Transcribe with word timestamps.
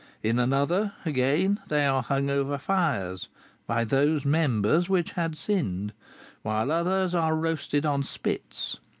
In 0.23 0.39
another, 0.39 0.93
again, 1.05 1.59
they 1.67 1.85
are 1.85 2.01
hung 2.01 2.27
over 2.27 2.57
fires 2.57 3.27
by 3.67 3.83
those 3.83 4.25
members 4.25 4.89
which 4.89 5.11
had 5.11 5.37
sinned, 5.37 5.93
whilst 6.43 6.71
others 6.71 7.13
are 7.13 7.35
roasted 7.35 7.85
on 7.85 8.01
spits. 8.01 8.79